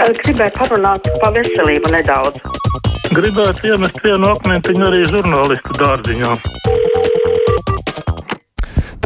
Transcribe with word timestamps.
Gribēju 0.00 0.52
parunāt 0.56 1.08
par 1.20 1.34
veselību 1.36 1.90
nedaudz. 1.92 2.40
Gribētu 3.12 3.68
iemest 3.68 4.00
vienu 4.00 4.30
akmentiņu 4.32 4.86
arī 4.88 5.02
žurnālistu 5.10 5.76
dārziņā. 5.76 6.30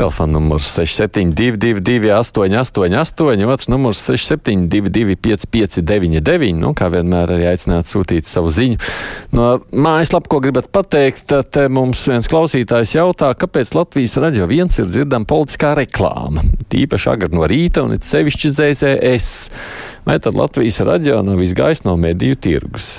Telefona 0.04 0.32
numurs 0.32 0.67
6722, 0.69 2.12
888, 2.12 3.46
otrs 3.48 3.69
numurs 3.69 4.03
6722, 4.04 5.16
559, 5.16 6.59
nu, 6.61 6.75
kā 6.77 6.91
vienmēr 6.93 7.32
arī 7.32 7.46
aicināt 7.48 7.88
sūtīt 7.88 8.29
savu 8.29 8.52
ziņu. 8.52 8.77
No 9.32 9.46
mājaslapa, 9.73 10.29
ko 10.29 10.43
gribat 10.45 10.69
pateikt, 10.75 11.25
tad 11.32 11.56
mums 11.73 12.02
viens 12.11 12.29
klausītājs 12.29 12.93
jautā, 12.98 13.30
kāpēc 13.32 13.73
Latvijas 13.79 14.19
radio 14.20 14.51
viens 14.51 14.77
ir 14.77 14.91
dzirdama 14.93 15.25
politiskā 15.30 15.73
reklāma. 15.80 16.45
Tīpaši 16.68 17.11
agri 17.14 17.32
no 17.32 17.48
rīta 17.48 17.86
un 17.86 17.96
it 17.96 18.05
sevišķi 18.05 18.52
ZZS. 18.59 19.32
Vai 20.05 20.18
tad 20.21 20.36
Latvijas 20.36 20.82
radio 20.84 21.23
nav 21.25 21.41
izgājis 21.41 21.87
no 21.88 21.96
mediju 21.96 22.37
tirgus? 22.45 22.98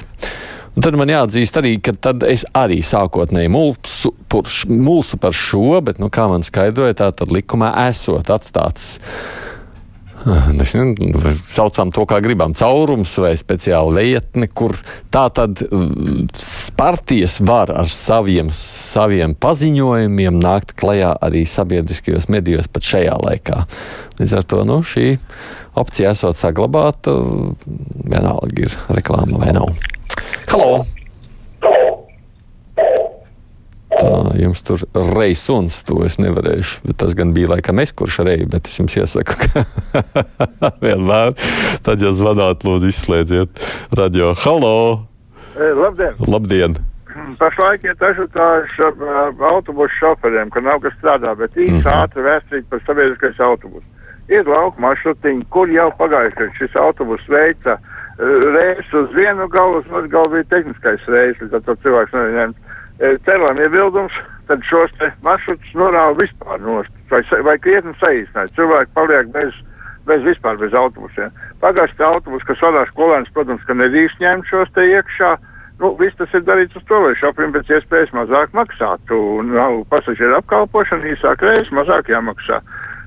Un 0.75 0.84
tad 0.84 0.97
man 0.99 1.07
jāatzīst 1.07 1.55
arī, 1.61 1.77
ka 1.79 1.93
tad 1.95 2.25
es 2.27 2.43
arī 2.55 2.81
sākotnēji 2.83 3.52
mulsu, 3.52 4.11
purš, 4.31 4.66
mulsu 4.67 5.20
par 5.21 5.35
šo, 5.35 5.79
bet, 5.85 6.02
nu, 6.03 6.11
kā 6.11 6.27
man 6.31 6.43
skaidroja, 6.43 6.97
tā 6.99 7.09
tad 7.16 7.31
likumā 7.31 7.71
esot 7.88 8.31
atstāts. 8.35 8.97
Nezinu, 10.25 10.95
saucam 11.45 11.91
to, 11.93 12.03
kā 12.09 12.17
gribam, 12.23 12.55
caurums 12.57 13.13
vai 13.21 13.35
speciāla 13.38 14.02
lietne, 14.02 14.49
kur 14.49 14.73
tā 15.13 15.27
tad 15.38 15.61
partijas 16.75 17.38
var 17.45 17.69
ar 17.71 17.91
saviem, 17.91 18.49
saviem 18.52 19.35
paziņojumiem 19.38 20.39
nākt 20.41 20.73
klajā 20.81 21.13
arī 21.23 21.45
sabiedriskajos 21.47 22.27
medijos 22.33 22.67
pat 22.67 22.89
šajā 22.89 23.16
laikā. 23.21 23.61
Līdz 24.19 24.38
ar 24.41 24.47
to 24.49 24.63
nu, 24.67 24.81
šī 24.83 25.13
opcija 25.77 26.16
esot 26.17 26.41
saglabāta, 26.41 27.16
vienalga 28.03 28.66
ir 28.66 28.80
reklāma 28.97 29.45
vai 29.45 29.53
nav. 29.55 29.75
Halo! 30.52 30.85
Tā 33.95 34.11
jums 34.35 34.61
tur 34.66 34.81
reizes 35.16 35.45
suns, 35.47 35.77
to 35.88 36.02
es 36.05 36.17
nevarēšu. 36.19 36.81
Bet 36.88 36.99
tas 37.03 37.16
gan 37.17 37.31
bija 37.35 37.53
laikam 37.53 37.80
es, 37.83 37.94
kurš 37.95 38.19
reizē, 38.27 38.47
bet 38.52 38.67
es 38.67 38.75
jums 38.80 38.97
iesaku, 38.99 39.38
ka 39.45 39.63
vienmēr, 40.83 41.31
tad, 41.85 42.03
ja 42.03 42.11
zvanāt, 42.16 42.66
lūdzu, 42.67 42.91
izslēdziet 42.91 43.63
radio. 43.95 44.33
Halo! 44.44 44.75
E, 45.55 45.72
labdien! 45.72 46.19
Labdien! 46.27 46.77
Pašlaik 47.39 47.85
ir 47.88 47.95
ažiotāžu 48.03 48.89
autobusu 49.47 49.94
šoferiem, 50.02 50.52
ka 50.52 50.63
nav 50.63 50.81
kas 50.83 50.95
strādā, 51.00 51.31
bet 51.39 51.55
īsi 51.55 51.77
mm 51.77 51.83
-hmm. 51.85 52.03
ātri 52.03 52.25
vēstīt 52.25 52.67
par 52.69 52.83
sabiedriskais 52.88 53.39
autobusu. 53.39 53.88
Ir 54.27 54.47
lauka 54.50 54.81
maršrutiņi, 54.81 55.45
kur 55.50 55.69
jau 55.72 55.91
pagājuši 56.00 56.50
šis 56.57 56.75
autobus 56.81 57.23
veica 57.29 57.77
uh, 57.77 57.94
reizes 58.17 58.94
uz 58.94 59.11
vienu 59.16 59.47
galu, 59.52 59.81
uz 59.81 59.91
otru 59.91 60.09
galu 60.09 60.31
bija 60.38 60.47
tehniskais 60.53 61.03
līdz 61.08 61.53
ar 61.53 61.63
to 61.67 61.75
cilvēks 61.83 62.16
nevar 62.16 62.35
ņemt. 62.39 62.61
Cerām 63.27 63.59
iebildums, 63.59 64.13
tad 64.47 64.63
šos 64.63 64.94
te 64.99 65.09
maršrutus 65.25 65.73
norāva 65.75 66.16
vispār 66.22 66.61
nost, 66.63 66.91
vai, 67.11 67.22
vai 67.44 67.57
krietni 67.59 67.91
saīsināt. 67.99 68.53
Cilvēki 68.55 68.95
paliek 68.95 69.33
bez, 69.33 69.57
bez 70.07 70.23
vispār 70.23 70.55
bez 70.61 70.73
autobusiem. 70.73 71.33
Pagājušajā 71.63 72.07
autobus, 72.07 72.45
kas 72.47 72.63
vadās 72.63 72.88
skolēns, 72.94 73.33
protams, 73.35 73.66
ka 73.67 73.75
nedrīkst 73.75 74.23
ņemt 74.23 74.47
šos 74.47 74.72
te 74.77 74.88
iekšā. 74.94 75.35
Nu, 75.81 75.91
viss 76.00 76.16
tas 76.16 76.31
ir 76.31 76.45
darīts 76.47 76.77
uz 76.79 76.85
to, 76.88 77.02
lai 77.03 77.17
šoferim 77.19 77.52
pēc 77.52 77.73
iespējas 77.75 78.13
mazāk 78.16 78.53
maksātu. 78.55 79.17
Nav 79.44 79.81
pasažieru 79.91 80.38
apkalpošana, 80.38 81.11
īsāk 81.11 81.44
reizes, 81.44 81.73
mazāk 81.75 82.13
jāmaksā. 82.13 82.61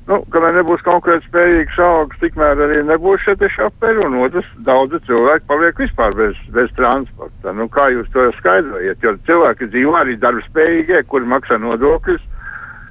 Nu, 0.08 0.22
kamēr 0.32 0.54
nebūs 0.56 0.80
konkrēti 0.86 1.28
spējīgs 1.28 1.76
augs, 1.84 2.16
tikmēr 2.22 2.62
arī 2.64 2.78
nebūs 2.88 3.26
šeit 3.26 3.42
šoferi, 3.52 4.06
un 4.06 4.16
otrs 4.24 4.46
daudzi 4.64 5.02
cilvēki 5.04 5.44
paliek 5.50 5.82
vispār 5.82 6.16
bez, 6.16 6.38
bez 6.54 6.72
transporta. 6.78 7.52
Nu, 7.52 7.66
kā 7.68 7.90
jūs 7.92 8.08
to 8.14 8.24
skaidrojat? 8.38 9.04
Jo 9.04 9.12
cilvēki 9.28 9.68
dzīvo 9.68 9.98
arī 10.00 10.16
darba 10.22 10.40
spējīgie, 10.46 11.02
kuri 11.12 11.28
maksā 11.28 11.60
nodokļus. 11.60 12.24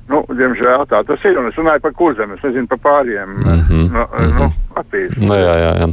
Nu, 0.08 0.22
diemžēl 0.30 0.86
tā 0.88 1.02
tas 1.08 1.26
ir, 1.28 1.40
un 1.42 1.50
es 1.50 1.58
runāju 1.58 1.84
par 1.84 1.96
kurzem, 1.98 2.38
es 2.38 2.46
nezinu 2.46 2.70
par 2.70 2.80
pāriem. 2.86 3.34
Mm 3.34 3.64
-hmm. 3.66 3.90
nu, 3.96 4.04
mm 4.06 4.30
-hmm. 4.30 4.40
nu, 4.40 4.52
Latvijas. 4.76 5.18
Nu, 5.18 5.34
jā, 5.34 5.56
jā, 5.64 5.72
jā. 5.82 5.88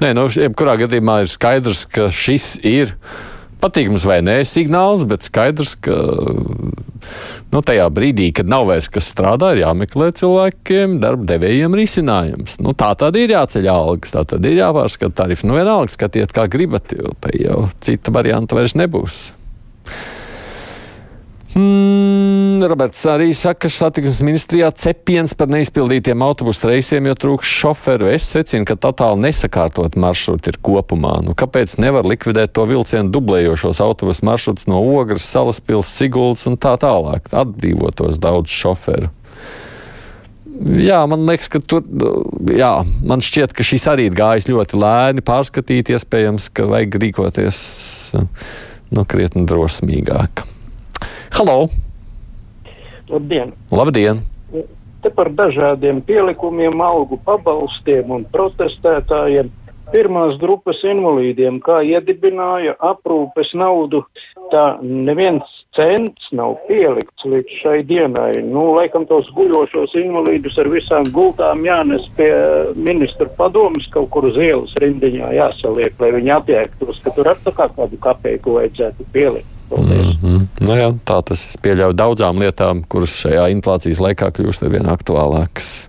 Nē, 0.00 0.14
nu, 0.14 0.28
jebkurā 0.44 0.78
gadījumā 0.78 1.20
ir 1.20 1.28
skaidrs, 1.28 1.84
ka 1.86 2.10
šis 2.10 2.60
ir 2.62 2.94
patīkams 3.62 4.06
vai 4.08 4.20
nē 4.24 4.40
signāls, 4.48 5.04
bet 5.08 5.26
skaidrs, 5.26 5.74
ka 5.82 5.96
nu, 7.52 7.62
tajā 7.64 7.86
brīdī, 7.94 8.28
kad 8.36 8.50
nav 8.50 8.68
vairs 8.68 8.90
kas 8.92 9.08
strādā, 9.12 9.52
ir 9.54 9.62
jāmeklē 9.64 10.10
cilvēkiem, 10.18 10.98
darba 11.02 11.28
devējiem 11.32 11.76
risinājums. 11.78 12.58
Nu, 12.64 12.74
tā 12.78 12.92
tad 12.98 13.16
ir 13.20 13.32
jāceļ 13.34 13.70
algas, 13.72 14.14
tā 14.14 14.24
tad 14.28 14.46
ir 14.48 14.58
jāpārskata 14.60 15.24
tarifi. 15.24 15.48
Nu, 15.48 15.56
vienalga, 15.58 15.94
skatiet, 15.94 16.34
kā 16.34 16.48
gribat, 16.50 16.94
jo 16.96 17.14
tai 17.22 17.34
jau 17.40 17.66
cita 17.84 18.14
varianta 18.14 18.58
vairs 18.58 18.76
nebūs. 18.78 19.22
Mm, 22.58 22.66
Roberts 22.68 23.04
arī 23.06 23.28
saka, 23.38 23.68
ka 23.68 23.70
satiksmes 23.70 24.18
ministrijā 24.26 24.68
cepiens 24.74 25.30
par 25.38 25.46
neizpildītiem 25.52 26.22
autobusu 26.26 26.66
reisiem, 26.72 27.06
jo 27.06 27.14
trūks 27.14 27.46
šoferu. 27.46 28.08
Es 28.10 28.26
secinu, 28.26 28.66
ka 28.66 28.74
totāli 28.74 29.28
nesakārtot 29.28 29.94
maršruti 29.94 30.50
ir 30.50 30.58
kopumā. 30.66 31.20
Nu, 31.22 31.36
kāpēc 31.38 31.76
nevar 31.78 32.08
likvidēt 32.08 32.56
to 32.58 32.66
vilcienu 32.66 33.12
dublējošos 33.14 33.78
autobusu 33.84 34.26
maršrutus 34.26 34.66
no 34.66 34.82
Ogres, 34.82 35.28
Salaspils, 35.30 35.92
Siguldas 36.00 36.48
un 36.50 36.58
tā 36.58 36.74
tālāk? 36.82 37.30
Atbrīvotos 37.30 38.18
daudz 38.18 38.50
šoferu. 38.50 39.12
Jā, 40.82 41.04
man 41.06 41.28
liekas, 41.30 41.52
ka 41.54 41.62
tur, 41.62 41.86
jā, 42.50 42.74
man 43.06 43.22
šķiet, 43.22 43.54
ka 43.54 43.62
šis 43.62 43.86
arī 43.92 44.10
ir 44.10 44.18
gājis 44.18 44.50
ļoti 44.50 44.82
lēni, 44.82 45.22
pārskatīt, 45.22 45.94
iespējams, 45.94 46.50
ka 46.50 46.66
vajag 46.74 46.98
rīkoties 47.04 47.60
nu, 48.18 49.06
krietni 49.06 49.46
drosmīgāk. 49.46 50.42
Halo! 51.38 51.68
Labdien! 53.08 53.54
Labdien. 53.72 54.22
Te 55.02 55.10
par 55.14 55.30
dažādiem 55.30 56.02
pielikumiem, 56.02 56.80
algu 56.82 57.20
pabalstiem 57.24 58.10
un 58.10 58.26
protestētājiem. 58.32 59.52
Pirmās 59.88 60.34
grupas 60.36 60.82
invalīdiem, 60.84 61.62
kā 61.64 61.78
iedibināja 61.86 62.74
aprūpes 62.84 63.54
naudu, 63.56 64.02
tā 64.52 64.64
neviens 64.82 65.48
cents 65.76 66.28
nav 66.36 66.58
pielikts 66.68 67.24
līdz 67.24 67.54
šai 67.62 67.78
dienai. 67.88 68.32
Nu, 68.44 68.66
laikam 68.76 69.06
tos 69.08 69.30
guļošos 69.36 69.96
invalīdus 70.02 70.58
ar 70.60 70.68
visām 70.72 71.08
gultām 71.14 71.64
jānes 71.64 72.04
pie 72.18 72.32
ministra 72.76 73.30
padomas 73.38 73.88
kaut 73.94 74.10
kur 74.12 74.28
uz 74.28 74.36
ielas 74.36 74.74
rindiņā 74.82 75.32
jāsaliek, 75.38 75.96
lai 76.02 76.12
viņi 76.18 76.34
apjēgtos, 76.36 77.00
ka 77.04 77.14
tur 77.16 77.32
ar 77.32 77.40
tā 77.46 77.54
kā 77.56 77.70
kādu 77.78 78.00
kapeiku 78.02 78.58
vajadzētu 78.58 79.08
pielikt. 79.14 79.57
Mm 79.70 80.16
-hmm. 80.22 80.46
nu 80.60 80.76
jā, 80.76 80.88
tā 81.04 81.20
tas 81.22 81.56
pieļauj 81.62 81.94
daudzām 81.94 82.38
lietām, 82.38 82.82
kuras 82.88 83.14
šajā 83.24 83.50
inflācijas 83.52 84.00
laikā 84.00 84.32
kļūst 84.32 84.64
ar 84.64 84.70
vien 84.70 84.88
aktuālākas. 84.88 85.88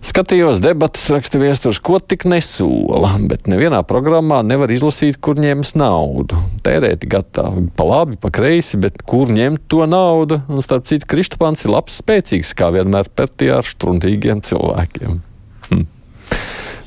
Skatījos 0.00 0.62
debatas, 0.64 1.10
raksta 1.12 1.36
viesturs, 1.38 1.76
ko 1.78 1.98
tik 2.00 2.24
nesola, 2.24 3.12
bet 3.28 3.44
nevienā 3.50 3.82
programmā 3.84 4.40
nevar 4.42 4.72
izlasīt, 4.72 5.18
kur 5.20 5.36
ņems 5.36 5.74
naudu. 5.76 6.40
Tērēti 6.64 7.06
gatavi 7.06 7.66
pa 7.76 7.84
labi, 7.84 8.16
pa 8.16 8.32
kreisi, 8.32 8.80
bet 8.80 9.02
kur 9.04 9.28
ņemt 9.28 9.68
to 9.68 9.84
naudu? 9.84 10.40
Un 10.48 10.64
starp 10.64 10.88
citu, 10.88 11.04
Kristopāns 11.04 11.66
ir 11.66 11.74
labs, 11.76 12.00
spēcīgs, 12.00 12.56
kā 12.56 12.72
vienmēr 12.72 13.12
pretī 13.12 13.52
ar 13.52 13.62
štrundīgiem 13.62 14.40
cilvēkiem. 14.40 15.20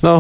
Nu, 0.03 0.17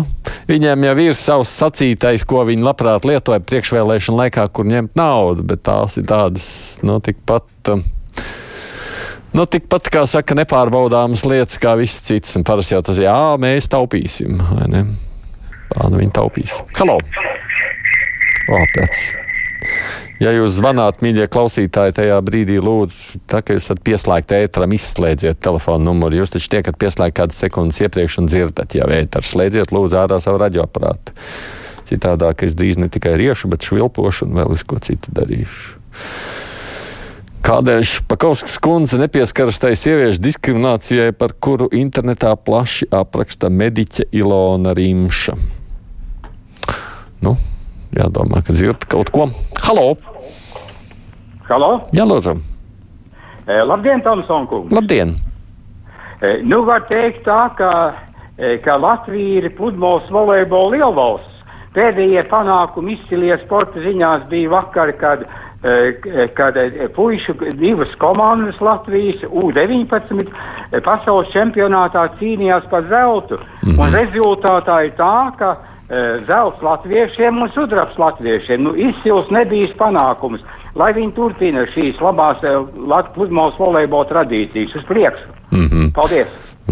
viņiem 0.47 0.85
jau 0.87 0.93
ir 1.03 1.17
savs 1.17 1.51
sacītais, 1.59 2.23
ko 2.27 2.45
viņi 2.47 2.63
labprāt 2.63 3.03
lietoja 3.07 3.43
priekšvēlēšana 3.43 4.25
laikā, 4.25 4.45
kur 4.55 4.67
ņemt 4.69 4.95
naudu, 4.95 5.43
bet 5.49 5.65
tās 5.67 5.97
ir 5.99 6.07
tādas 6.09 6.47
nu, 6.85 7.01
tikpat. 7.03 7.49
Um, 7.73 7.85
Nu, 9.33 9.47
tikpat 9.49 9.87
kā 9.89 10.03
saka, 10.05 10.35
nepārbaudāmas 10.37 11.23
lietas, 11.25 11.57
kā 11.57 11.71
viss 11.79 12.03
cits. 12.05 12.35
Parasti 12.45 12.75
jau 12.75 12.83
tas 12.85 12.99
ir, 13.01 13.07
jā, 13.07 13.15
mēs 13.41 13.65
taupīsim. 13.73 14.37
Tā 15.73 15.89
nu 15.89 16.03
viņi 16.03 16.13
taupīs. 16.13 16.59
Halo! 16.77 16.99
O, 18.53 18.61
pēc. 18.77 19.22
Ja 20.21 20.31
jūs 20.31 20.53
zvanāt, 20.55 21.01
mīļie 21.03 21.25
klausītāji, 21.31 21.95
tajā 21.97 22.19
brīdī 22.23 22.59
lūdzu, 22.63 23.23
tā 23.29 23.41
kā 23.43 23.57
jūs 23.57 23.65
esat 23.65 23.81
pieslēgti 23.83 24.37
ēteram, 24.45 24.75
izslēdziet 24.77 25.41
telefonu 25.43 25.89
numuru. 25.89 26.21
Jūs 26.21 26.35
taču 26.35 26.51
tiekat 26.53 26.77
pieslēgti 26.79 27.17
kādas 27.19 27.41
sekundes 27.43 27.81
iepriekš 27.83 28.19
un 28.21 28.29
dzirdat, 28.29 28.77
ja 28.77 28.87
ēteru 28.87 29.27
slēdziet, 29.27 29.73
lūdzu, 29.73 29.99
ārā 30.03 30.21
savu 30.23 30.39
radioaparātu. 30.43 31.17
Citādāk 31.89 32.45
es 32.47 32.55
drīz 32.55 32.79
ne 32.79 32.87
tikai 32.93 33.17
riešu, 33.19 33.49
bet 33.51 33.65
švilpošu 33.67 34.29
un 34.29 34.37
vēl 34.39 34.53
visu 34.53 34.69
ko 34.69 34.79
citu 34.83 35.11
darīšu. 35.17 35.75
Kādēļ 37.43 37.89
Pakauskas 38.07 38.55
kundze 38.63 38.95
nepieskaras 39.01 39.57
tai 39.59 39.73
sieviešu 39.75 40.21
diskriminācijai, 40.23 41.11
par 41.11 41.33
kuru 41.43 41.67
internetā 41.75 42.31
plaši 42.39 42.87
apraksta 42.95 43.49
mediķe 43.51 44.07
Ilona 44.15 44.71
Rīmša? 44.77 45.35
Nu, 47.27 47.35
jādomā, 47.97 48.41
ka 48.45 48.55
dzirdat 48.55 48.87
kaut 48.91 49.11
ko. 49.13 49.27
Halo! 49.63 49.93
Halo? 51.49 51.69
Jā, 51.95 52.05
lūdzu. 52.07 52.37
E, 53.43 53.59
labdien, 53.67 54.01
Tomson 54.05 54.47
kungs! 54.47 54.73
Labdien! 54.73 55.15
E, 56.23 56.37
nu, 56.47 56.63
var 56.67 56.85
teikt 56.91 57.25
tā, 57.27 57.41
ka 57.57 57.71
e, 58.37 58.57
ka 58.63 58.77
Latvija 58.79 59.41
ir 59.43 59.49
pludmales 59.57 60.09
volejbola 60.13 60.77
lielvalsts. 60.77 61.31
Pēdējie 61.73 62.21
panākumi 62.29 62.93
izcilie 62.99 63.35
sporta 63.41 63.81
ziņās 63.81 64.27
bija 64.29 64.51
vakar, 64.51 64.91
kad, 64.99 65.23
kad 66.37 66.57
puišu 66.93 67.33
divas 67.57 67.89
komandas 67.97 68.59
Latvijas 68.61 69.23
U-19 69.25 70.29
pasaules 70.85 71.31
čempionātā 71.33 72.03
cīnījās 72.19 72.67
par 72.69 72.85
zeltu. 72.91 73.39
Mm 73.41 73.71
-hmm. 73.71 73.81
Un 73.81 73.97
rezultātā 73.97 74.83
ir 74.85 74.93
tā, 74.99 75.31
ka 75.39 75.55
zelts 76.27 76.61
latviešiem 76.63 77.41
un 77.41 77.51
sudrabs 77.55 77.97
latviešiem. 77.99 78.63
Nu, 78.63 78.73
izcils 78.77 79.29
nebijis 79.33 79.73
panākums, 79.79 80.43
lai 80.79 80.91
viņi 80.95 81.13
turpina 81.17 81.65
šīs 81.73 82.01
labās 82.01 82.43
pludmales 83.15 83.59
volejbola 83.59 84.09
tradīcijas 84.11 84.75
uz 84.79 84.89
priekšu. 84.89 85.29
Mm 85.51 85.67
-hmm. 85.67 85.93
Paldies! 85.93 86.27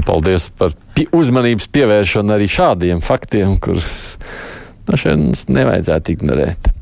Paldies 0.05 0.49
par 0.49 0.69
uzmanības 1.11 1.67
pievēršanu 1.67 2.33
arī 2.33 2.47
šādiem 2.47 3.01
faktiem, 3.03 3.57
kurus 3.59 4.17
no 4.87 4.97
šeit 4.97 5.49
nevajadzētu 5.49 6.11
ignorēt. 6.11 6.80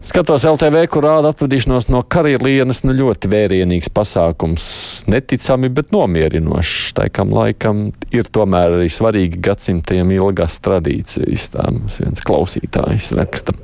Skatos 0.00 0.46
LTV, 0.48 0.86
kur 0.88 1.04
rāda 1.04 1.30
atvadīšanos 1.34 1.90
no 1.92 2.00
karalienes, 2.08 2.80
nu 2.88 2.94
ļoti 2.96 3.28
vērienīgs 3.30 3.90
pasākums. 3.92 4.64
Neticami, 5.12 5.68
bet 5.76 5.92
nomierinošs. 5.92 6.94
Taikam 6.96 7.34
laikam 7.36 7.90
ir 8.14 8.30
tomēr 8.32 8.78
arī 8.78 8.88
svarīgi 8.90 9.42
gadsimtiem 9.44 10.10
ilgās 10.16 10.56
tradīcijas. 10.64 11.50
Tā 11.52 11.66
mums 11.68 12.00
viens 12.00 12.24
klausītājs 12.24 13.12
raksta. 13.18 13.54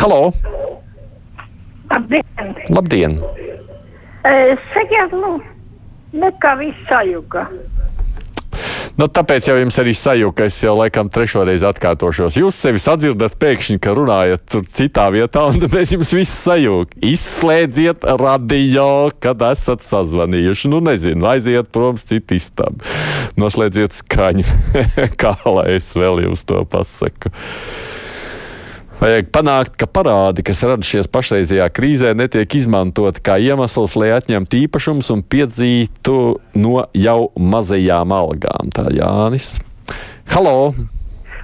Halo! 0.00 0.32
Labdien! 1.92 2.56
Labdien! 2.72 3.20
Sakiet, 4.72 5.12
nu, 5.12 5.36
nekā 6.16 6.56
viss 6.58 6.88
sajuka. 6.88 7.46
Nu, 8.96 9.10
tāpēc 9.12 9.44
jau 9.50 9.58
jums 9.58 9.76
arī 9.76 9.92
sajūta, 9.92 10.46
es 10.48 10.56
jau 10.64 10.72
laikam 10.78 11.10
trešo 11.12 11.42
reizi 11.44 11.66
atkārtošos. 11.68 12.38
Jūs 12.40 12.56
sevi 12.64 12.80
sadzirdat 12.80 13.34
pēkšņi, 13.40 13.76
ka 13.84 13.92
runājat 13.96 14.56
citā 14.72 15.10
vietā, 15.12 15.42
un 15.50 15.60
tad 15.60 15.74
mēs 15.76 15.92
jums 15.92 16.14
visu 16.16 16.32
sajūtu. 16.32 16.96
Izslēdziet 17.04 18.06
radio, 18.22 18.88
kad 19.20 19.44
esat 19.50 19.84
sazvanījuši. 19.84 20.72
Nu, 20.72 20.80
nezinu, 20.84 21.28
aiziet 21.28 21.68
prom 21.76 22.00
citu 22.00 22.38
istabu. 22.40 22.80
Noslēdziet 23.36 23.98
skaņu, 23.98 24.46
kā 25.20 25.36
lai 25.44 25.76
es 25.76 25.92
vēl 25.92 26.24
jums 26.24 26.48
to 26.48 26.64
pasaku. 26.72 27.34
Vajag 28.96 29.26
panākt, 29.28 29.74
ka 29.76 29.84
parādi, 29.84 30.40
kas 30.40 30.62
radušies 30.64 31.10
pašreizajā 31.12 31.66
krīzē, 31.76 32.14
netiek 32.16 32.54
izmantoti 32.56 33.20
kā 33.20 33.34
iemesls, 33.44 33.92
lai 34.00 34.14
atņemtu 34.16 34.56
īpašumus 34.62 35.10
un 35.12 35.20
piedzītu 35.20 36.14
no 36.56 36.86
jau 36.96 37.18
mazajām 37.36 38.14
algām. 38.16 38.70
Tā 38.72 38.86
Jānis. 38.96 39.58
Halo! 40.32 40.72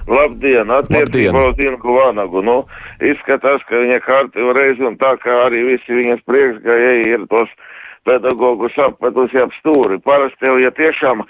Labdien, 0.09 0.73
attiecībā 0.79 1.45
uz 1.51 1.61
Inku 1.61 1.93
Vanagu. 1.99 2.41
Nu, 2.41 2.57
izskatās, 3.05 3.61
ka 3.69 3.83
viņa 3.85 4.01
kārtība 4.01 4.57
reiz 4.57 4.81
un 4.81 4.97
tā 4.97 5.13
kā 5.21 5.37
arī 5.45 5.61
visi 5.75 6.01
viņas 6.01 6.25
priekšgājēji 6.25 7.05
ir 7.13 7.29
tos 7.29 7.53
pedagogus 8.09 8.81
apmetusi 8.81 9.37
ap 9.45 9.53
stūri. 9.61 10.01
Parasti 10.01 10.49
jau, 10.49 10.57
ja 10.57 10.73
tiešām 10.73 11.21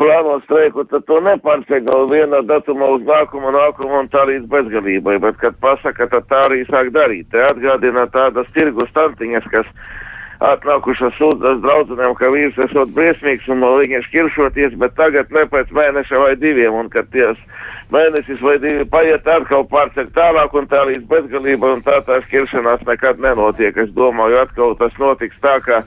plāno 0.00 0.38
streiku, 0.46 0.84
tad 0.88 1.04
to 1.08 1.20
nepārceļ 1.24 1.88
vienā 2.10 2.42
datumā 2.48 2.88
uz 2.96 3.06
nākumu, 3.08 3.52
nākumu 3.56 4.00
un 4.00 4.12
tā 4.12 4.24
līdz 4.30 4.48
bezgalībai, 4.52 5.18
bet, 5.22 5.40
kad 5.42 5.58
pasaka, 5.60 6.08
tad 6.12 6.28
tā 6.30 6.44
arī 6.48 6.62
sāk 6.70 6.92
darīt. 6.96 7.28
Te 7.32 7.42
atgādina 7.50 8.06
tādas 8.14 8.48
tirgus 8.56 8.92
tantiņas, 8.96 9.48
kas 9.52 9.68
atnākušas 10.40 11.18
sūdzas 11.20 11.60
draudzenēm, 11.60 12.14
ka 12.16 12.30
vīrs 12.32 12.56
esot 12.64 12.94
briesmīgs 12.96 13.48
un 13.52 13.60
no 13.60 13.74
viņa 13.82 14.00
šķiršoties, 14.06 14.78
bet 14.80 14.96
tagad 14.96 15.32
ne 15.36 15.44
pēc 15.52 15.72
mēneša 15.76 16.22
vai 16.22 16.32
diviem, 16.40 16.78
un 16.80 16.88
kad 16.92 17.10
ties 17.12 17.36
mēnesis 17.92 18.40
vai 18.40 18.56
divi 18.62 18.86
paiet 18.88 19.28
atkal 19.28 19.66
pārceļ 19.68 20.08
tālāk 20.16 20.56
un 20.56 20.68
tā 20.70 20.86
līdz 20.88 21.04
bezgalībai, 21.10 21.74
un 21.76 21.84
tā 21.84 22.00
tā 22.08 22.22
šķiršanās 22.24 22.86
nekad 22.88 23.20
nenotiek. 23.20 23.76
Es 23.84 23.92
domāju, 23.92 24.40
atkal 24.40 24.76
tas 24.80 24.96
notiks 25.02 25.36
tā, 25.44 25.58
ka 25.66 25.82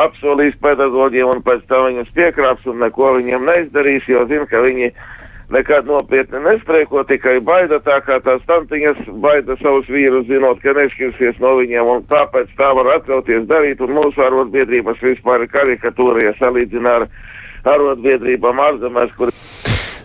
apsolīs 0.00 0.56
pedagogiem 0.62 1.30
un 1.30 1.42
pēc 1.44 1.66
tam 1.70 1.88
viņus 1.88 2.14
piekrāps 2.16 2.66
un 2.70 2.80
neko 2.82 3.14
viņiem 3.18 3.44
neizdarīs, 3.48 4.06
jo 4.10 4.24
zina, 4.30 4.46
ka 4.50 4.62
viņi 4.64 4.90
nekad 5.54 5.86
nopietni 5.86 6.40
nestreiko, 6.44 7.04
tikai 7.08 7.36
baida 7.44 7.78
tā 7.84 8.00
kā 8.06 8.18
tās 8.24 8.42
tantiņas 8.48 9.04
baida 9.22 9.56
savus 9.60 9.90
vīrus, 9.92 10.26
zinot, 10.30 10.62
ka 10.64 10.74
nešķirsies 10.78 11.38
no 11.42 11.54
viņiem, 11.60 11.90
un 11.96 12.06
tāpēc 12.10 12.54
tā 12.58 12.70
var 12.78 12.94
atļauties 12.96 13.46
darīt, 13.50 13.84
un 13.84 13.94
mūsu 13.98 14.24
arotbiedrības 14.24 15.04
vispār 15.04 15.44
ir 15.44 15.52
karikatūra, 15.52 16.24
ja 16.28 16.34
salīdzina 16.40 16.96
ar 17.00 17.06
arotbiedrībām 17.76 18.64
ārzemēs, 18.70 19.14
kur. 19.18 19.34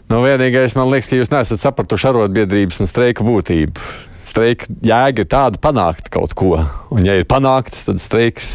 Nu, 0.09 0.21
vienīgais, 0.25 0.75
man 0.77 0.89
liekas, 0.91 1.09
ka 1.09 1.19
jūs 1.19 1.33
nesat 1.33 1.63
sapratuši 1.63 2.11
arotbiedrības 2.11 2.83
un 2.83 2.89
streika 2.89 3.25
būtību 3.25 4.08
streika 4.29 4.69
jēga 4.85 5.23
ir 5.23 5.29
tāda 5.29 5.59
panākt 5.61 6.11
kaut 6.13 6.35
ko. 6.37 6.53
Un, 6.93 7.03
ja 7.05 7.15
ir 7.17 7.27
panākts, 7.29 7.83
tad 7.87 8.01
streiks 8.01 8.49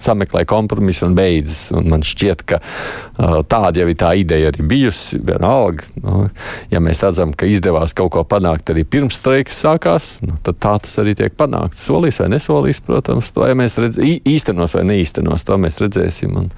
sameklē 0.00 0.44
kompromisu 0.48 1.06
un 1.08 1.16
beidzas. 1.18 1.70
Un 1.76 1.88
man 1.92 2.04
šķiet, 2.06 2.44
ka 2.48 2.60
uh, 2.60 3.40
tāda 3.48 3.82
jau 3.82 3.88
ir 3.90 3.98
tā 4.00 4.12
ideja 4.20 4.52
arī 4.52 4.66
bijusi. 4.70 5.20
Vienalga, 5.26 5.88
nu, 6.04 6.28
ja 6.72 6.82
mēs 6.84 7.02
redzam, 7.04 7.34
ka 7.36 7.48
izdevās 7.50 7.96
kaut 7.96 8.12
ko 8.16 8.24
panākt 8.28 8.72
arī 8.72 8.84
pirms 8.88 9.20
streiks 9.20 9.60
sākās, 9.64 10.12
nu, 10.26 10.38
tad 10.44 10.60
tā 10.62 10.76
tas 10.84 10.96
arī 11.02 11.16
tiek 11.18 11.36
panākts. 11.38 11.84
Solīs 11.88 12.20
vai 12.22 12.30
nesolīs, 12.36 12.82
protams, 12.84 13.32
to 13.36 13.48
ja 13.48 13.58
mēs 13.58 13.78
redz, 13.80 14.00
īstenos 14.00 14.76
vai 14.78 14.86
neīstenos, 14.92 15.46
to 15.46 15.60
mēs 15.60 15.80
redzēsim. 15.82 16.40
Un 16.44 16.50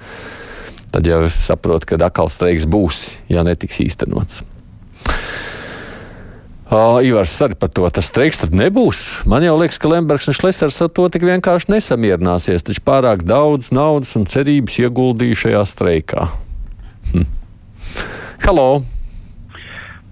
tad 0.93 1.07
jau 1.09 1.25
saprot, 1.33 1.87
ka 1.89 1.99
atkal 1.99 2.31
streiks 2.31 2.67
būs, 2.69 3.05
ja 3.31 3.45
netiks 3.47 3.81
īstenots. 3.83 4.43
Uh, 6.73 7.03
Ivars 7.05 7.35
arī 7.45 7.53
par 7.61 7.69
to 7.69 7.85
tas 7.93 8.07
streiks 8.09 8.39
tad 8.41 8.53
nebūs. 8.57 9.21
Man 9.29 9.43
jau 9.45 9.53
liekas, 9.59 9.77
ka 9.77 9.91
Lembergs 9.91 10.25
un 10.31 10.33
Šlesers 10.33 10.79
ar 10.81 10.89
to 10.89 11.03
tik 11.13 11.21
vienkārši 11.27 11.69
nesamierināsies, 11.69 12.65
taču 12.65 12.81
pārāk 12.81 13.21
daudz 13.29 13.69
naudas 13.69 14.15
un 14.17 14.25
cerības 14.25 14.79
ieguldīja 14.81 15.37
šajā 15.43 15.61
streikā. 15.69 16.25
Hm. 17.11 17.27
Halo! 18.47 18.65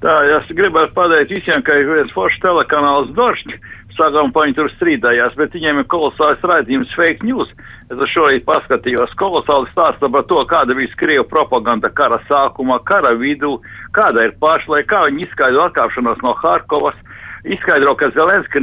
Tā, 0.06 0.14
es 0.38 0.54
gribētu 0.54 0.94
pateikt 0.94 1.34
visiem, 1.34 1.66
ka 1.66 1.80
ir 1.82 1.90
viens 1.90 2.14
foršs 2.14 2.38
telekanāls 2.46 3.10
Došķis. 3.18 3.74
Paņemt 3.98 4.56
tur 4.56 4.70
strīdājās, 4.76 5.36
bet 5.38 5.54
viņiem 5.54 5.82
ir 5.82 5.88
kolosāls 5.92 6.44
raidījums 6.48 6.94
fake 6.96 7.28
news. 7.28 7.50
Es 7.92 8.00
šorīt 8.14 8.46
paskatījos 8.48 9.12
kolosāli 9.20 9.68
stāstu 9.74 10.10
par 10.12 10.24
to, 10.30 10.40
kāda 10.48 10.76
bija 10.78 10.96
Krievu 10.98 11.26
propaganda 11.28 11.90
kara 11.92 12.22
sākumā, 12.30 12.80
kara 12.88 13.12
vidū, 13.20 13.58
kāda 13.92 14.30
ir 14.30 14.38
pašlaik, 14.40 14.88
kā 14.88 15.04
viņi 15.10 15.26
izskaidro 15.28 15.68
atkāpšanos 15.68 16.24
no 16.24 16.34
Harkovas. 16.40 16.96
Izskaidro, 17.42 17.96
ka 17.98 18.12
Zelenski 18.14 18.62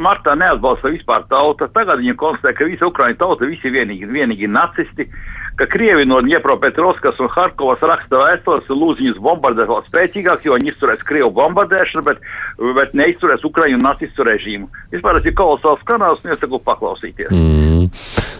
martā 0.00 0.32
neatbalsta 0.38 0.88
vispār 0.92 1.26
tauta. 1.28 1.68
Tagad 1.74 2.00
viņi 2.00 2.16
konstatē, 2.16 2.54
ka 2.56 2.68
visa 2.68 2.88
Ukraiņa 2.88 3.18
tauta 3.20 3.48
visi 3.48 3.68
vienīgi, 3.72 4.08
vienīgi 4.08 4.48
nacisti, 4.48 5.04
ka 5.60 5.66
Krievi 5.68 6.06
no 6.08 6.22
Dņepropetrovskas 6.24 7.20
un 7.20 7.28
Harkovas 7.34 7.84
raksta 7.84 8.22
vēstules 8.22 8.70
lūdz 8.72 9.02
viņus 9.02 9.20
bombardēt 9.24 9.68
vēl 9.68 9.84
spēcīgāk, 9.90 10.46
jo 10.48 10.56
viņi 10.56 10.72
izturēs 10.72 11.04
Krievu 11.08 11.28
bombardēšanu, 11.36 12.04
bet, 12.08 12.24
bet 12.78 12.96
neizturēs 12.96 13.44
Ukraiņu 13.44 13.82
nacistu 13.84 14.24
režīmu. 14.24 14.70
Vispār 14.96 15.20
tas 15.20 15.28
ir 15.28 15.36
kolosāls 15.36 15.84
kanāls, 15.88 16.24
un 16.24 16.32
es 16.32 16.40
saku 16.40 16.60
paklausīties. 16.64 17.32
Mm. 17.32 17.90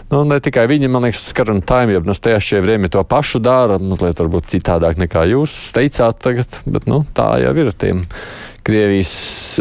Nu, 0.07 0.21
ne 0.23 0.37
tikai 0.39 0.65
viņi, 0.71 0.87
man 0.89 1.03
liekas, 1.03 1.25
Skaran 1.33 1.59
Time, 1.67 1.97
jau 1.97 2.03
Nastajašie 2.07 2.61
Vriemi 2.63 2.89
to 2.89 3.01
pašu 3.03 3.41
dara, 3.43 3.75
mazliet 3.81 4.21
varbūt 4.21 4.53
citādāk 4.53 4.97
nekā 5.01 5.25
jūs 5.33 5.55
teicāt 5.75 6.21
tagad, 6.23 6.61
bet 6.65 6.87
nu, 6.87 7.01
tā 7.17 7.33
jau 7.43 7.51
ir 7.59 7.73
tiem 7.75 8.05
Krievijas 8.67 9.11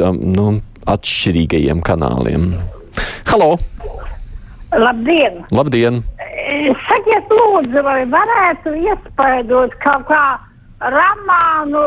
um, 0.02 0.16
nu, 0.34 0.48
atšķirīgajiem 0.90 1.78
kanāliem. 1.86 2.48
Halo! 3.30 3.52
Labdien! 4.74 5.44
Labdien! 5.54 6.00
Sakiet, 6.88 7.30
lūdzu, 7.30 7.84
vai 7.86 8.00
varētu 8.10 8.74
iespaidot 8.80 9.74
kaut 9.84 10.08
kā 10.10 10.24
romānu 10.82 11.84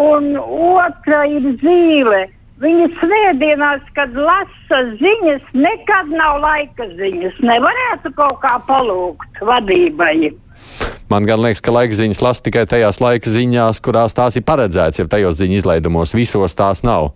un 0.00 0.30
otra 0.40 1.26
ir 1.28 1.50
zīle. 1.60 2.22
Viņa 2.60 2.88
svētdienās, 3.00 3.84
kad 3.96 4.16
lasa 4.16 4.80
ziņas, 5.00 5.44
nekad 5.56 6.12
nav 6.12 6.40
laika 6.40 6.88
ziņas. 6.96 7.36
Nevarētu 7.52 8.12
kaut 8.16 8.40
kā 8.42 8.56
palūgt 8.68 9.44
vadībai. 9.44 10.32
Man 11.10 11.26
gan 11.26 11.42
liekas, 11.42 11.62
ka 11.64 11.72
laika 11.74 11.96
ziņas 11.98 12.20
lasa 12.22 12.44
tikai 12.46 12.62
tajās 12.70 13.00
laika 13.02 13.30
ziņās, 13.34 13.80
kurās 13.82 14.14
tās 14.14 14.38
ir 14.38 14.44
paredzētas, 14.46 15.00
ja 15.00 15.08
tajos 15.10 15.40
ziņu 15.40 15.58
izlaidumos 15.58 16.14
visos 16.14 16.54
tās 16.58 16.84
nav. 16.86 17.10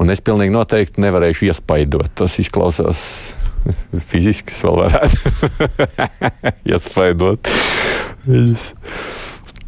Un 0.00 0.12
es 0.12 0.20
pilnīgi 0.24 0.52
noteikti 0.52 1.00
nevarēšu 1.06 1.48
iespaidot. 1.48 2.12
Tas 2.20 2.36
izklausās 2.42 3.06
fiziski, 4.10 4.52
es 4.52 4.60
vēl 4.66 4.84
varētu 4.84 5.16
iespaidot. 6.74 7.52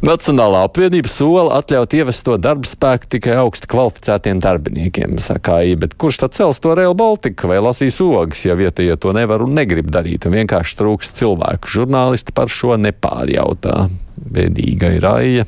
Nacionālā 0.03 0.65
apvienība 0.67 1.07
sola 1.07 1.61
atļaut 1.61 1.93
ievest 1.95 2.25
to 2.27 2.33
darba 2.41 2.67
spēku 2.67 3.07
tikai 3.13 3.37
augsti 3.39 3.69
kvalificētiem 3.71 4.41
darbiniekiem, 4.43 5.13
saka 5.23 5.61
AI, 5.61 5.77
bet 5.79 5.95
kurš 5.95 6.19
tad 6.25 6.35
cels 6.35 6.59
to 6.59 6.73
Rail 6.75 6.91
Baltica 6.99 7.47
vai 7.47 7.61
lasīs 7.63 8.01
ogas, 8.03 8.41
ja 8.43 8.57
vietējie 8.59 8.97
to 8.99 9.13
nevar 9.15 9.45
un 9.45 9.55
negrib 9.55 9.87
darīt, 9.95 10.27
un 10.27 10.35
vienkārši 10.35 10.75
trūks 10.81 11.13
cilvēku. 11.21 11.71
Žurnālisti 11.77 12.35
par 12.35 12.51
šo 12.51 12.75
nepārjautā. 12.83 13.87
Bēdīga 14.19 14.91
ir 14.97 15.07
aija. 15.07 15.47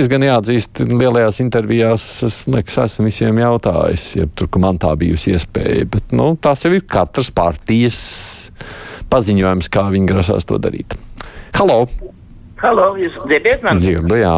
Es 0.00 0.08
gan 0.08 0.24
jāatzīst, 0.24 0.80
lielajās 0.88 1.44
intervijās 1.44 2.10
es 2.24 2.42
liekas, 2.48 2.80
esmu 2.88 3.10
visiem 3.10 3.44
jautājis, 3.44 4.10
ja 4.16 4.32
tur, 4.32 4.48
ka 4.48 4.64
man 4.64 4.80
tā 4.80 4.96
bijusi 4.96 5.36
iespēja, 5.36 5.84
bet 5.92 6.16
nu, 6.16 6.32
tās 6.40 6.64
jau 6.64 6.72
ir 6.72 6.88
katras 6.88 7.28
partijas 7.36 8.00
paziņojums, 9.12 9.68
kā 9.76 9.90
viņi 9.92 10.14
grasās 10.16 10.48
to 10.48 10.56
darīt. 10.56 10.96
Halo! 11.60 11.84
Halo, 12.58 12.96
jūs 12.98 13.14
dzirdat 13.28 13.62
mani? 13.62 13.78
Dzirdu, 13.84 14.16
jā. 14.18 14.34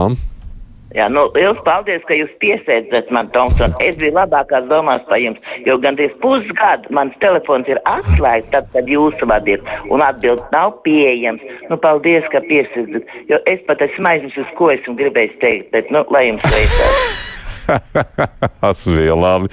Jā, 0.91 1.07
nu, 1.09 1.23
liels 1.39 1.61
paldies, 1.65 2.03
ka 2.09 2.17
jūs 2.19 2.33
piesēdzat 2.43 3.09
man, 3.15 3.31
Tomson. 3.33 3.73
Es 3.81 3.97
biju 4.00 4.12
labākās 4.17 4.67
domās 4.69 5.05
par 5.09 5.23
jums, 5.23 5.39
jo 5.65 5.79
gandrīz 5.81 6.12
pusgadu 6.21 6.91
mans 6.93 7.15
telefons 7.23 7.71
ir 7.71 7.81
atslēgts, 7.89 8.50
tad, 8.53 8.69
kad 8.75 8.91
jūs 8.91 9.25
vadiet, 9.31 9.65
un 9.89 10.05
atbild 10.05 10.43
nav 10.53 10.75
pieejams. 10.85 11.47
Nu, 11.71 11.79
paldies, 11.81 12.27
ka 12.35 12.43
piesēdzat, 12.50 13.19
jo 13.31 13.41
es 13.49 13.65
pat 13.71 13.87
esmu 13.87 14.12
aizmirsis, 14.12 14.55
ko 14.59 14.73
esmu 14.75 14.99
gribējis 15.00 15.41
teikt, 15.41 15.71
bet, 15.73 15.95
nu, 15.95 16.05
lai 16.12 16.27
jums 16.29 16.50
veicās. 16.50 17.05
Labi. 19.25 19.50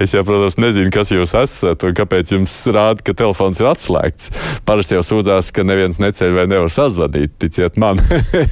Es 0.00 0.14
jau, 0.14 0.22
protams, 0.26 0.56
nezinu, 0.58 0.90
kas 0.94 1.12
jūs 1.14 1.34
esat 1.38 1.84
un 1.86 1.96
kāpēc 1.96 2.34
jums 2.34 2.54
rāda, 2.74 3.02
ka 3.04 3.14
telefons 3.16 3.60
ir 3.62 3.68
atslēgts. 3.70 4.30
Parasti 4.66 4.96
jau 4.96 5.04
sūdzās, 5.06 5.52
ka 5.54 5.66
neviens 5.66 6.00
neceļ 6.02 6.38
vai 6.38 6.46
nevar 6.50 6.72
sazvanīt, 6.72 7.36
ticiet 7.42 7.78
man. 7.80 8.00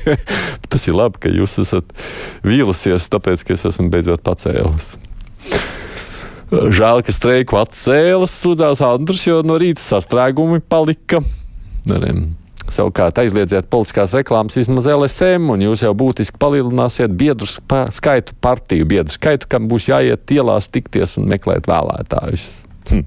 Tas 0.70 0.86
ir 0.88 0.98
labi, 0.98 1.24
ka 1.24 1.32
jūs 1.32 1.58
esat 1.64 1.94
vīlusies, 2.46 3.10
tāpēc, 3.12 3.46
ka 3.46 3.56
es 3.56 3.66
esmu 3.72 3.90
beidzot 3.92 4.24
pacēlis. 4.26 4.94
Žēl, 6.52 7.00
ka 7.06 7.14
streiku 7.16 7.56
atcēlas, 7.62 8.34
sūdzās 8.42 8.84
Andrus, 8.84 9.24
jo 9.24 9.40
no 9.46 9.56
rīta 9.60 9.80
sastrēgumi 9.80 10.60
palika. 10.60 11.22
Neriem. 11.88 12.41
Savukārt 12.72 13.18
aizliedziet 13.20 13.68
politiskās 13.72 14.14
reklāmas 14.16 14.56
vismaz 14.56 14.86
LSM, 14.88 15.50
un 15.52 15.60
jūs 15.60 15.82
jau 15.84 15.92
būtiski 15.96 16.38
palielināsiet 16.40 17.12
biedru 17.20 17.44
skaitu, 17.44 18.36
partiju 18.40 18.86
biedru 18.88 19.12
skaitu, 19.12 19.48
kam 19.52 19.68
būs 19.68 19.90
jāiet 19.90 20.32
ielās 20.32 20.70
tikties 20.72 21.18
un 21.20 21.28
meklēt 21.28 21.68
vēlētājus. 21.68 22.46
Hm. 22.88 23.04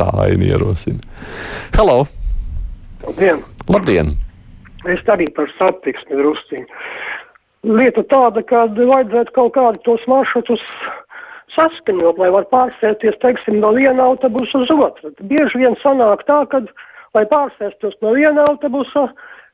Tā 0.00 0.10
ir 0.32 0.42
ierosina. 0.48 0.98
Halo! 1.76 2.02
Labdien! 3.06 3.44
Labdien. 3.70 4.12
Es 4.90 5.02
arī 5.14 5.28
par 5.36 5.50
satiksmi 5.60 6.18
drusciņu. 6.18 6.82
Lieta 7.70 8.02
tāda, 8.10 8.42
ka 8.42 8.64
vajadzētu 8.74 9.34
kaut 9.36 9.54
kādu 9.54 9.78
tos 9.86 10.02
maršrutus 10.10 10.62
saskaņot, 11.54 12.18
lai 12.18 12.30
var 12.34 12.48
pārsēties, 12.50 13.20
teiksim, 13.22 13.60
no 13.62 13.70
viena 13.76 14.08
autobusa 14.08 14.64
uz 14.64 14.72
otru. 14.74 15.12
Bieži 15.30 15.60
vien 15.62 15.76
sanāk 15.84 16.24
tā, 16.26 16.40
ka 16.50 16.64
lai 17.16 17.24
pārsēstos 17.30 17.98
no 18.02 18.14
viena 18.16 18.44
autobusa, 18.48 19.08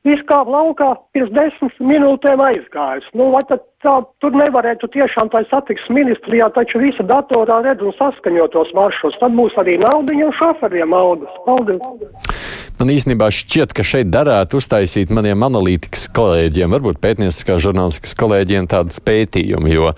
izkāp 0.06 0.48
laukā, 0.50 0.92
pirms 1.12 1.32
desmit 1.34 1.80
minūtēm 1.82 2.40
aizgājis. 2.44 3.08
Nu, 3.18 3.30
vai 3.34 3.42
tad 3.48 3.64
tā, 3.84 3.98
tur 4.22 4.36
nevarētu 4.38 4.90
tiešām 4.94 5.30
tā 5.32 5.42
satiks 5.50 5.88
ministrijā, 5.92 6.48
taču 6.54 6.80
visa 6.82 7.04
datorā 7.08 7.60
redz 7.66 7.84
un 7.84 7.96
saskaņotos 7.98 8.72
maršrutus. 8.78 9.18
Tad 9.20 9.36
būs 9.36 9.58
arī 9.60 9.78
naudiņa 9.82 10.30
un 10.30 10.36
šoferiem 10.38 10.96
algas. 10.96 11.42
Paldies! 11.46 12.48
Man 12.78 12.92
īstenībā 12.94 13.26
šķiet, 13.34 13.74
ka 13.74 13.82
šeit 13.82 14.10
darētu 14.14 14.60
uztaisīt 14.60 15.10
maniem 15.10 15.42
analītikas 15.42 16.06
kolēģiem, 16.14 16.76
varbūt 16.76 17.00
pētnieciskā 17.02 17.58
žurnālistikas 17.58 18.14
kolēģiem 18.20 18.70
tādu 18.70 19.02
pētījumu, 19.02 19.72
jo 19.74 19.90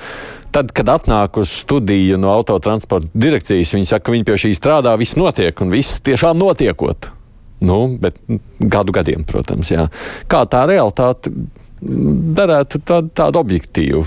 tad, 0.54 0.72
kad 0.72 0.88
atnāk 0.96 1.36
uz 1.42 1.52
studiju 1.60 2.16
no 2.16 2.32
autotransporta 2.32 3.12
direkcijas, 3.12 3.76
viņi 3.76 3.92
saka, 3.92 4.08
ka 4.08 4.16
viņi 4.16 4.28
pie 4.30 4.40
šī 4.46 4.56
strādā, 4.56 4.96
viss 4.96 5.20
notiek 5.20 5.60
un 5.60 5.76
viss 5.76 6.00
tiešām 6.08 6.40
notiekot. 6.40 7.12
Nu, 7.60 7.80
bet 8.00 8.16
gadu 8.60 8.94
gadiem, 8.96 9.24
protams, 9.28 9.72
jā. 9.72 9.86
Kā 10.30 10.44
tā 10.48 10.64
realitāte 10.70 11.32
darētu 11.80 12.80
tādu, 12.84 13.12
tādu 13.16 13.40
objektīvu 13.40 14.04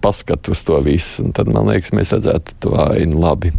paskatu 0.00 0.54
uz 0.54 0.62
to 0.64 0.78
visu, 0.84 1.26
tad, 1.36 1.50
man 1.52 1.68
liekas, 1.68 1.92
mēs 1.96 2.14
redzētu 2.16 2.56
to 2.64 2.76
ainu 2.80 3.20
labi. 3.20 3.52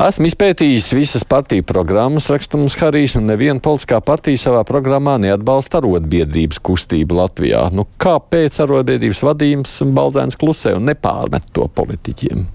Esmu 0.00 0.30
izpētījis 0.30 0.86
visas 0.96 1.26
partiju 1.28 1.66
programmas, 1.68 2.30
raksta 2.32 2.56
mums 2.56 2.72
Harijs, 2.80 3.18
un 3.18 3.26
neviena 3.28 3.60
politiskā 3.60 3.98
partija 4.00 4.40
savā 4.40 4.62
programmā 4.64 5.18
neatbalsta 5.20 5.76
arotbiedrības 5.82 6.62
kustību 6.64 7.18
Latvijā. 7.18 7.66
Nu, 7.76 7.84
kāpēc 8.00 8.56
arotbiedrības 8.64 9.20
vadījums 9.28 9.74
un 9.84 9.92
baldzēns 9.98 10.40
klusē 10.40 10.72
un 10.78 10.88
nepārmet 10.88 11.50
to 11.52 11.68
politiķiem? 11.76 12.46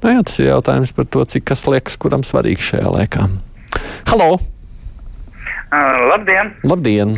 Nu, 0.00 0.12
jā, 0.12 0.20
tas 0.28 0.36
ir 0.42 0.50
jautājums 0.50 0.92
par 0.96 1.08
to, 1.08 1.24
cik 1.24 1.48
kas 1.54 1.64
liekas, 1.72 1.96
kuram 2.00 2.26
svarīgs 2.26 2.68
šajā 2.68 2.92
laikā. 2.98 3.30
Halo! 4.08 4.38
Uh, 5.72 6.08
labdien! 6.10 6.50
Labdien! 6.64 7.14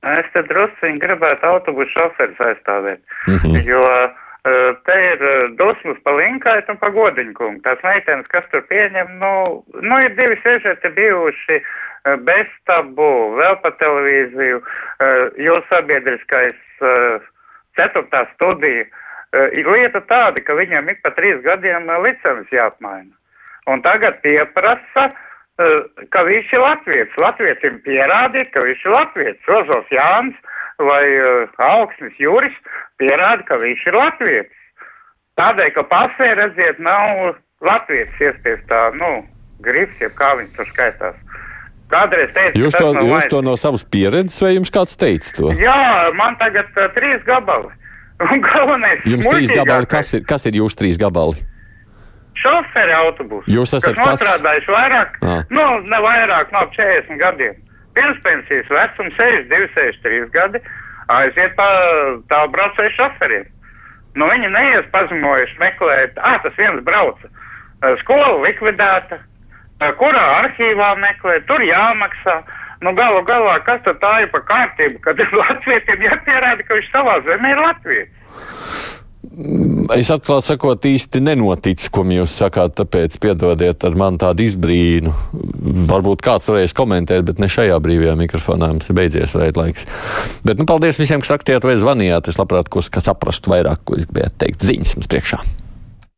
Es 0.00 0.28
te 0.32 0.42
drusciņi 0.48 1.00
gribētu 1.02 1.44
autobusu 1.44 1.92
šoferis 1.92 2.40
aizstāvēt, 2.40 3.00
mm 3.26 3.36
-hmm. 3.36 3.60
jo 3.68 3.82
uh, 3.82 4.76
te 4.86 4.96
ir 5.06 5.24
dusmas 5.58 5.98
pa 6.04 6.14
linkait 6.16 6.68
un 6.72 6.78
pa 6.80 6.88
godiņkungu. 6.94 7.60
Tās 7.66 7.82
meitenes, 7.84 8.26
kas 8.32 8.44
tur 8.52 8.64
pieņem, 8.72 9.18
nu, 9.22 9.62
nu 9.82 10.00
ir 10.00 10.16
divi 10.16 10.40
sižeti 10.42 10.88
bijuši 10.88 11.60
uh, 11.60 12.16
bez 12.28 12.48
tabu, 12.64 13.36
vēl 13.36 13.60
pa 13.62 13.70
televīziju, 13.70 14.60
uh, 14.60 15.24
jūs 15.36 15.64
sabiedriskais 15.68 16.60
uh, 16.80 17.20
ceturtā 17.76 18.26
studija. 18.34 18.84
Uh, 19.36 19.72
lieta 19.74 20.00
tāda, 20.00 20.40
ka 20.44 20.54
viņam 20.54 20.88
ik 20.88 21.02
pa 21.02 21.10
trīs 21.10 21.42
gadiem 21.42 21.90
licenis 22.06 22.48
jāapmaina. 22.52 23.12
Un 23.66 23.82
tagad 23.82 24.16
pieprasa 24.24 25.04
uh, 25.06 25.18
ka 26.14 26.22
viņš 26.26 26.54
ir 26.54 26.62
latviečs. 26.64 27.18
Latviečiem 27.20 27.80
pierādīt, 27.84 28.52
ka 28.54 28.64
viņš 28.64 28.86
ir 28.86 28.94
latviečs. 28.96 29.50
Rozos 29.50 29.92
Jānis 29.94 30.38
vai 30.80 31.04
uh, 31.04 31.60
Augsnis 31.60 32.16
Juris 32.20 32.56
pierāda, 33.00 33.44
ka 33.48 33.60
viņš 33.60 33.86
ir 33.90 33.98
latviečs. 34.00 34.56
Tādēļ, 35.40 35.72
ka 35.76 35.84
pasē, 35.88 36.30
redziet, 36.36 36.80
nav 36.82 37.36
latviečs 37.64 38.20
iespējas 38.20 38.62
tā, 38.68 38.80
nu, 38.96 39.10
grifs, 39.64 39.96
jeb 40.00 40.14
kā 40.18 40.34
viņš 40.38 40.56
tur 40.56 40.70
skaitās. 40.72 41.18
Kādreiz 41.90 42.30
teica, 42.36 42.54
jūs 42.54 42.76
to, 42.78 42.90
jūs 43.02 43.28
to 43.32 43.40
no 43.42 43.56
savas 43.58 43.82
pieredzes, 43.82 44.38
vai 44.44 44.54
jums 44.54 44.70
kāds 44.70 44.94
teica 45.00 45.32
to? 45.36 45.52
Jā, 45.58 46.10
man 46.16 46.38
tagad 46.40 46.70
uh, 46.78 46.86
trīs 46.94 47.22
gabali. 47.26 47.72
Un 48.20 48.42
galvenais. 48.44 49.00
Jums 49.08 49.28
trīs 49.32 49.52
gabali, 49.56 49.88
kas 49.90 50.12
ir, 50.14 50.24
kas 50.28 50.44
ir 50.46 50.60
jūsu 50.60 50.76
trīs 50.82 51.00
gabali? 51.00 51.40
Šoferi 52.42 52.94
autobusu. 52.96 53.50
Jūs 53.50 53.74
esat 53.78 53.98
kas 53.98 54.20
strādājuši 54.20 54.74
vairāk, 54.74 55.18
à. 55.22 55.40
nu, 55.52 55.66
ne 55.86 56.00
vairāk, 56.04 56.52
no 56.54 56.64
40 56.76 57.20
gadiem. 57.20 57.58
Pirmspensijas 57.96 58.70
vecums 58.70 59.16
62, 59.18 59.72
63 59.74 60.30
gadi 60.34 60.62
aiziet 61.10 61.56
pa 61.58 61.66
tālu 62.30 62.52
braucēju 62.54 62.94
šoferiem. 62.96 63.48
Nu, 64.18 64.26
viņi 64.30 64.50
neies 64.50 64.86
pazemojuši 64.94 65.58
meklēt, 65.60 66.18
ah, 66.18 66.38
tas 66.42 66.56
viens 66.58 66.82
brauca. 66.86 67.30
Skola 68.02 68.32
likvidēta, 68.44 69.20
kurā 70.00 70.24
arhīvā 70.40 70.94
meklēt, 71.00 71.46
tur 71.50 71.62
jāmaksā. 71.64 72.40
Nu, 72.80 72.94
galu 72.96 73.20
galā, 73.28 73.58
kas 73.66 73.82
tad 73.84 74.00
tā 74.00 74.12
ir 74.24 74.30
pa 74.32 74.40
kārtību, 74.48 75.02
kad 75.04 75.20
Latvijam 75.42 76.06
jāpierāda, 76.06 76.64
ka 76.64 76.78
viņš 76.78 76.88
savā 76.94 77.18
zemē 77.26 77.52
ir 77.52 77.62
Latvijas? 77.66 78.10
Es 79.96 80.10
atklāti 80.12 80.52
sakot, 80.52 80.86
īsti 80.86 81.22
nenoticu, 81.24 81.90
ko 81.94 82.04
jūs 82.14 82.34
sakāt, 82.42 82.74
tāpēc 82.78 83.16
piedodiet 83.22 83.86
ar 83.86 83.96
man 83.98 84.18
tādu 84.20 84.44
izbrīnu. 84.46 85.14
Varbūt 85.90 86.22
kāds 86.24 86.50
varēs 86.50 86.76
komentēt, 86.76 87.24
bet 87.28 87.42
ne 87.42 87.48
šajā 87.50 87.78
brīvajā 87.82 88.16
mikrofonā 88.20 88.70
mums 88.74 88.90
ir 88.90 88.98
beidzies 88.98 89.34
raidlaiks. 89.38 89.88
Bet, 90.46 90.60
nu, 90.60 90.68
paldies 90.70 91.00
visiem, 91.00 91.24
kas 91.24 91.34
aktiet 91.38 91.66
vai 91.66 91.78
zvanījāt. 91.80 92.30
Es 92.30 92.38
labprāt, 92.40 92.70
ko 92.70 92.84
saprastu 92.84 93.54
vairāk, 93.54 93.82
ko 93.84 93.98
jūs 93.98 94.10
gribējāt 94.10 94.38
teikt 94.44 94.70
ziņas 94.70 94.96
mums 94.98 95.10
priekšā. 95.10 95.42